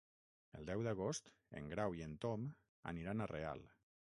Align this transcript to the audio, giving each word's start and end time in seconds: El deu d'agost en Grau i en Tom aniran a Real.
El 0.59 0.63
deu 0.69 0.79
d'agost 0.87 1.29
en 1.61 1.69
Grau 1.73 1.99
i 1.99 2.03
en 2.07 2.15
Tom 2.25 2.49
aniran 2.93 3.23
a 3.23 3.29
Real. 3.37 3.67